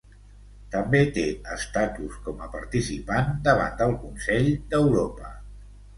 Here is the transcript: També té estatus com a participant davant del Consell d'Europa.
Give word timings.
També 0.75 1.01
té 1.17 1.25
estatus 1.57 2.17
com 2.29 2.41
a 2.45 2.49
participant 2.55 3.29
davant 3.49 3.79
del 3.83 3.97
Consell 4.07 4.51
d'Europa. 4.73 5.35